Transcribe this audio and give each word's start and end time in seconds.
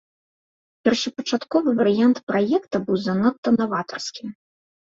Першапачатковы 0.87 1.69
варыянт 1.81 2.17
праекта 2.31 2.75
быў 2.89 2.97
занадта 3.05 3.49
наватарскім. 3.59 4.27